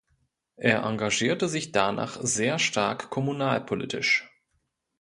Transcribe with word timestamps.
Er 0.57 0.81
engagierte 0.81 1.47
sich 1.47 1.71
danach 1.71 2.17
sehr 2.23 2.57
stark 2.57 3.11
kommunalpolitisch. 3.11 4.31